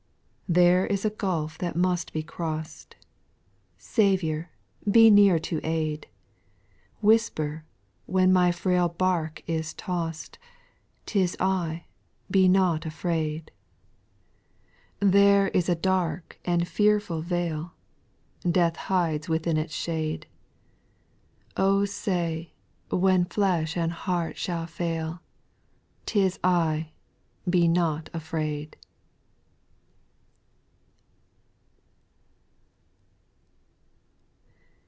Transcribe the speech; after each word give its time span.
8.' 0.51 0.53
There 0.61 0.85
is 0.85 1.05
a 1.05 1.09
gulf 1.09 1.57
that 1.59 1.77
must 1.77 2.11
be 2.11 2.21
cross'd,— 2.23 2.97
Saviour 3.77 4.49
1 4.83 4.91
be 4.91 5.09
near 5.09 5.39
to 5.39 5.61
aid; 5.65 6.07
Whisper, 7.01 7.63
when 8.05 8.33
my 8.33 8.51
frail 8.51 8.89
bark 8.89 9.41
is 9.47 9.73
toss'd^" 9.73 10.35
'Tia 11.05 11.29
I, 11.39 11.85
be 12.29 12.49
not 12.49 12.85
afraid;^ 12.85 13.49
58 14.99 15.07
SPIRITUAL 15.07 15.07
SONGS, 15.07 15.13
4 15.13 15.19
There 15.21 15.47
is 15.57 15.69
a 15.69 15.75
dark 15.81 16.37
and 16.43 16.67
fearful 16.67 17.21
vale 17.21 17.71
Death 18.41 18.75
hides 18.75 19.29
within 19.29 19.55
its 19.55 19.73
shade; 19.73 20.27
say, 21.85 22.51
when 22.89 23.23
flesh 23.23 23.77
and 23.77 23.93
heart 23.93 24.35
shall 24.37 24.65
fail, 24.67 25.21
*'TisI, 26.05 26.89
benotafraid." 27.49 28.73